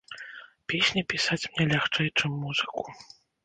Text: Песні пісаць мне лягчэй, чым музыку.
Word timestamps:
Песні 0.73 1.03
пісаць 1.13 1.39
мне 1.51 1.69
лягчэй, 1.75 2.13
чым 2.17 2.31
музыку. 2.47 2.81